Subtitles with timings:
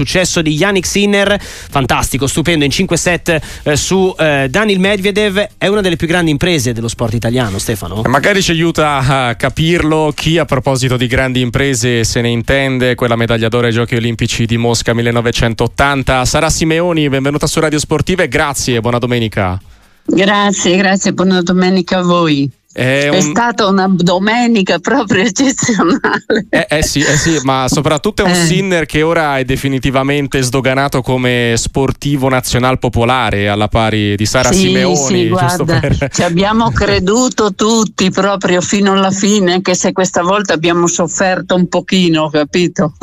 [0.00, 5.66] successo di Yannick Sinner, fantastico, stupendo in 5 set eh, su eh, Daniel Medvedev, è
[5.66, 8.00] una delle più grandi imprese dello sport italiano, Stefano.
[8.06, 13.16] Magari ci aiuta a capirlo chi a proposito di grandi imprese se ne intende, quella
[13.16, 16.24] medaglia d'oro ai Giochi Olimpici di Mosca 1980.
[16.24, 19.60] Sara Simeoni, benvenuta su Radio Sportiva e grazie, buona domenica.
[20.06, 22.50] Grazie, grazie, buona domenica a voi.
[22.80, 23.14] È, un...
[23.14, 26.46] è, stata una domenica proprio eccezionale.
[26.48, 28.46] Eh, eh, sì, eh sì, ma soprattutto è un eh.
[28.46, 34.60] Sinner che ora è definitivamente sdoganato come sportivo nazional popolare alla pari di Sara sì,
[34.60, 34.96] Simeoni.
[34.96, 36.08] Sì, guarda, per...
[36.10, 41.68] ci abbiamo creduto tutti proprio fino alla fine, anche se questa volta abbiamo sofferto un
[41.68, 42.94] pochino, capito?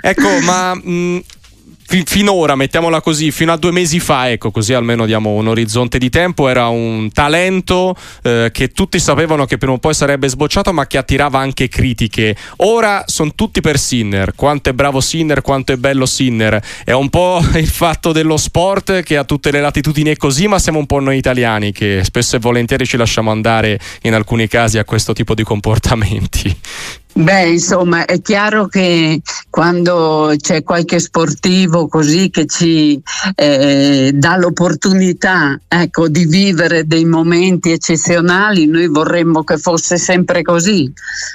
[0.00, 1.22] Ecco, ma mh,
[2.04, 6.08] finora, mettiamola così, fino a due mesi fa, ecco, così almeno diamo un orizzonte di
[6.08, 10.86] tempo, era un talento eh, che tutti sapevano che prima o poi sarebbe sbocciato, ma
[10.86, 12.34] che attirava anche critiche.
[12.58, 14.34] Ora sono tutti per Sinner.
[14.34, 16.62] Quanto è bravo Sinner, quanto è bello Sinner.
[16.82, 20.58] È un po' il fatto dello sport che a tutte le latitudini è così, ma
[20.58, 24.78] siamo un po' noi italiani che spesso e volentieri ci lasciamo andare in alcuni casi
[24.78, 26.56] a questo tipo di comportamenti.
[27.14, 29.20] Beh, insomma, è chiaro che
[29.52, 32.98] quando c'è qualche sportivo così che ci
[33.34, 40.90] eh, dà l'opportunità ecco, di vivere dei momenti eccezionali, noi vorremmo che fosse sempre così,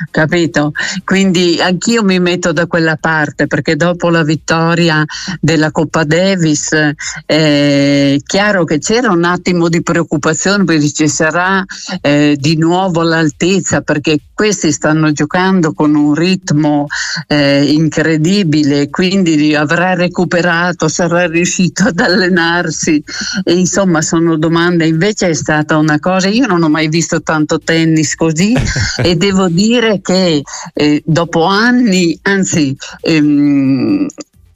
[0.09, 0.71] capito?
[1.03, 5.05] Quindi anch'io mi metto da quella parte perché dopo la vittoria
[5.39, 6.95] della Coppa Davis è
[7.27, 11.63] eh, chiaro che c'era un attimo di preoccupazione perché ci sarà
[12.01, 16.85] eh, di nuovo all'altezza perché questi stanno giocando con un ritmo
[17.25, 23.03] eh, incredibile, quindi avrà recuperato, sarà riuscito ad allenarsi.
[23.43, 27.57] E insomma sono domande, invece è stata una cosa, io non ho mai visto tanto
[27.57, 28.53] tennis così
[29.01, 34.05] e devo dire che eh, dopo anni, anzi ehm,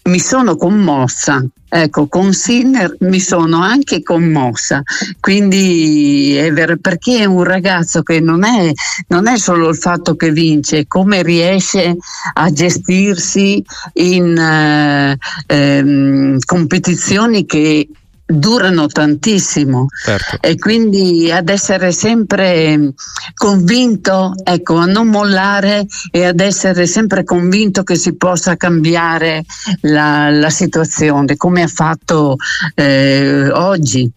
[0.04, 1.44] mi sono commossa.
[1.74, 4.82] Ecco, con Sinner mi sono anche commossa,
[5.22, 8.74] quindi è vero, perché è un ragazzo che non è,
[9.08, 11.96] non è solo il fatto che vince, come riesce
[12.34, 15.18] a gestirsi in eh,
[15.48, 17.88] ehm, competizioni che
[18.32, 20.38] durano tantissimo certo.
[20.42, 22.94] e quindi ad essere sempre
[23.34, 29.44] convinto, ecco, a non mollare e ad essere sempre convinto che si possa cambiare
[29.82, 32.36] la, la situazione come ha fatto
[32.76, 34.10] eh, oggi.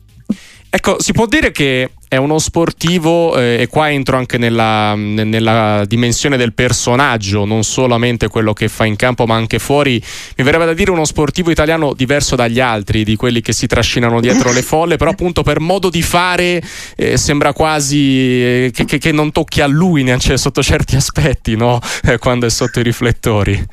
[0.71, 5.85] Ecco, si può dire che è uno sportivo eh, e qua entro anche nella, nella,
[5.87, 10.03] dimensione del personaggio, non solamente quello che fa in campo ma anche fuori.
[10.37, 14.21] Mi verrebbe da dire uno sportivo italiano diverso dagli altri, di quelli che si trascinano
[14.21, 16.63] dietro le folle, però appunto per modo di fare
[16.97, 17.99] eh, sembra quasi
[18.43, 21.81] eh, che, che, che, non tocchi a lui neanche sotto certi aspetti, no?
[22.19, 23.67] Quando è sotto i riflettori.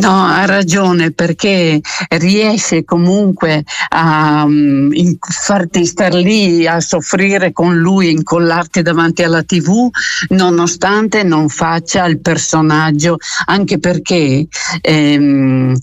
[0.00, 1.78] No, ha ragione perché
[2.08, 4.90] riesce comunque a um,
[5.20, 9.90] farti star lì a soffrire con lui, incollarti davanti alla tv,
[10.28, 14.46] nonostante non faccia il personaggio, anche perché
[14.80, 15.76] ehm,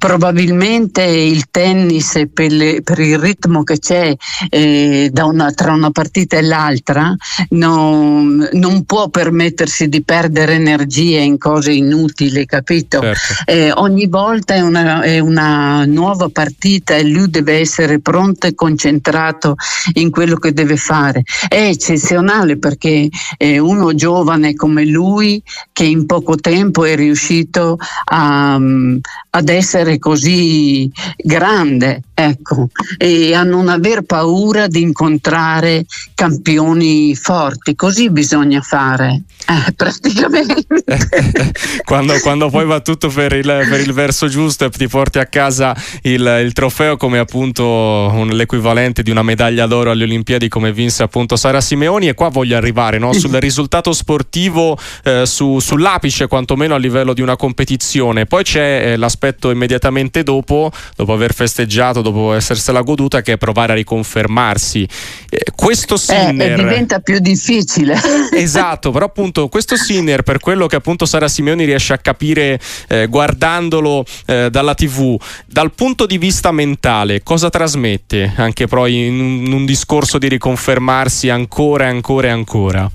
[0.00, 4.16] probabilmente il tennis per, le, per, il ritmo che c'è
[4.48, 7.14] eh, una, tra una partita e l'altra
[7.50, 13.00] non, non, può permettersi di perdere energie in cose inutili, capito?
[13.00, 13.34] Certo.
[13.44, 18.54] Eh, ogni volta è una, è una, nuova partita e lui deve essere pronto e
[18.54, 19.56] concentrato
[19.94, 21.24] in quello che deve fare.
[21.46, 23.06] È eccezionale perché
[23.36, 25.42] è uno giovane come lui
[25.74, 33.42] che in poco tempo è riuscito a, ad essere essere così grande, ecco, e a
[33.42, 35.84] non aver paura di incontrare
[36.14, 37.74] campioni forti.
[37.74, 40.68] Così bisogna fare, eh, praticamente.
[41.84, 45.26] quando, quando, poi va tutto per il, per il, verso giusto e ti porti a
[45.26, 50.72] casa il, il trofeo come appunto un, l'equivalente di una medaglia d'oro alle Olimpiadi come
[50.72, 53.12] vinse appunto Sara Simeoni e qua voglio arrivare no?
[53.12, 58.96] sul risultato sportivo eh, su, sull'apice quantomeno a livello di una competizione poi c'è eh,
[58.96, 64.86] l'aspetto immediatamente immediatamente dopo, dopo aver festeggiato, dopo essersela goduta, che è provare a riconfermarsi.
[65.28, 66.52] Eh, questo Sinner...
[66.52, 67.98] Eh, diventa più difficile.
[68.32, 73.06] esatto, però appunto questo Sinner, per quello che appunto Sara Simeoni riesce a capire eh,
[73.06, 79.46] guardandolo eh, dalla tv, dal punto di vista mentale, cosa trasmette anche poi in un,
[79.46, 82.90] in un discorso di riconfermarsi ancora e ancora e ancora?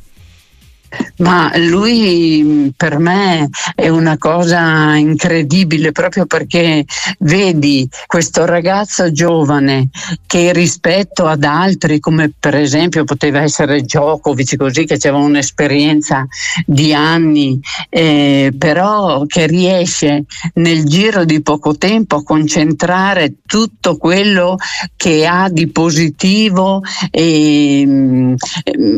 [1.18, 6.84] Ma lui per me è una cosa incredibile proprio perché
[7.20, 9.90] vedi questo ragazzo giovane
[10.26, 16.28] che rispetto ad altri come per esempio poteva essere Djokovic così che aveva un'esperienza
[16.66, 17.60] di anni
[17.90, 20.26] eh, però che riesce
[20.56, 24.58] nel giro di poco tempo a concentrare tutto quello
[24.96, 26.82] che ha di positivo
[27.12, 28.36] e, mm,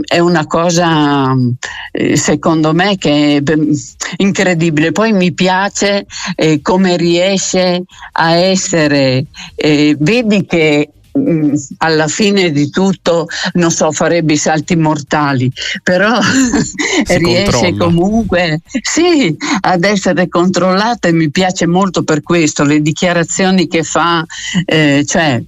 [0.05, 1.35] è una cosa
[2.15, 3.53] secondo me che è
[4.17, 4.91] incredibile.
[4.91, 6.05] Poi mi piace
[6.35, 9.25] eh, come riesce a essere,
[9.55, 15.51] eh, vedi che mm, alla fine di tutto non so farebbe i salti mortali
[15.81, 16.19] però
[17.07, 17.83] riesce controlla.
[17.83, 24.23] comunque sì ad essere controllata e mi piace molto per questo le dichiarazioni che fa
[24.65, 25.41] eh, cioè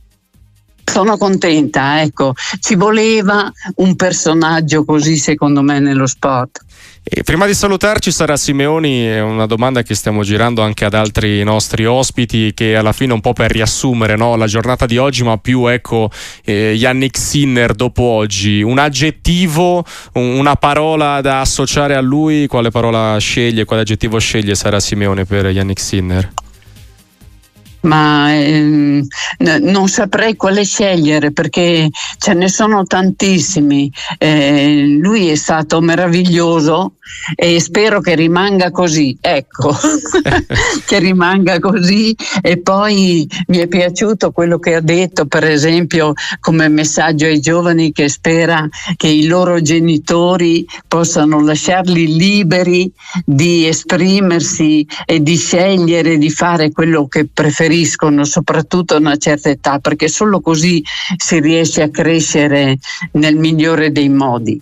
[0.89, 6.65] sono contenta, ecco, ci voleva un personaggio così secondo me nello sport.
[7.03, 11.85] E prima di salutarci Sara Simeoni una domanda che stiamo girando anche ad altri nostri
[11.85, 14.35] ospiti che alla fine un po' per riassumere no?
[14.35, 16.11] la giornata di oggi ma più ecco
[16.43, 19.83] eh, Yannick Sinner dopo oggi un aggettivo
[20.13, 25.47] una parola da associare a lui quale parola sceglie quale aggettivo sceglie Sara Simeone per
[25.47, 26.31] Yannick Sinner?
[27.81, 29.05] Ma ehm,
[29.61, 33.91] non saprei quale scegliere perché ce ne sono tantissimi.
[34.17, 36.93] Eh, lui è stato meraviglioso
[37.35, 39.75] e spero che rimanga così, ecco,
[40.85, 46.67] che rimanga così e poi mi è piaciuto quello che ha detto per esempio come
[46.67, 52.91] messaggio ai giovani che spera che i loro genitori possano lasciarli liberi
[53.25, 57.68] di esprimersi e di scegliere di fare quello che preferiscono,
[58.23, 60.83] soprattutto a una certa età, perché solo così
[61.15, 62.77] si riesce a crescere
[63.13, 64.61] nel migliore dei modi.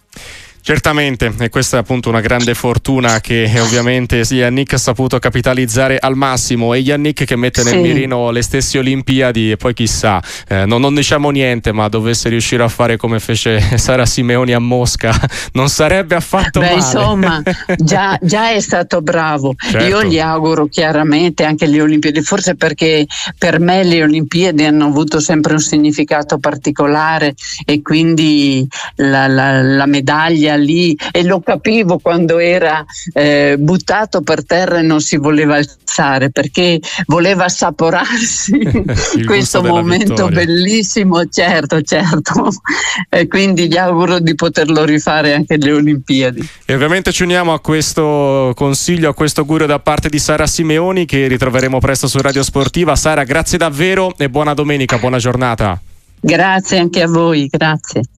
[0.68, 6.18] Certamente, e questa è appunto una grande fortuna che ovviamente Yannick ha saputo capitalizzare al
[6.18, 7.80] massimo e Yannick che mette nel sì.
[7.80, 12.64] mirino le stesse Olimpiadi e poi chissà, eh, non, non, diciamo niente, ma dovesse riuscire
[12.64, 15.18] a fare come fece Sara Simeoni a Mosca,
[15.54, 16.76] non sarebbe affatto Beh, male.
[16.76, 17.42] Insomma,
[17.78, 19.56] già, già, è stato bravo.
[19.58, 19.88] Certo.
[19.88, 23.06] Io gli auguro chiaramente anche le Olimpiadi, forse perché
[23.38, 27.36] per me le Olimpiadi hanno avuto sempre un significato particolare
[27.66, 34.46] e quindi la, la, la medaglia lì e lo capivo quando era eh, buttato per
[34.46, 38.60] terra e non si voleva alzare perché voleva assaporarsi
[39.26, 42.50] questo momento bellissimo, certo, certo.
[43.10, 46.48] e quindi gli auguro di poterlo rifare anche alle Olimpiadi.
[46.66, 51.06] E ovviamente ci uniamo a questo consiglio, a questo augurio da parte di Sara Simeoni
[51.06, 52.96] che ritroveremo presto su Radio Sportiva.
[52.96, 55.80] Sara, grazie davvero e buona domenica, buona giornata.
[56.20, 58.02] Grazie anche a voi, grazie.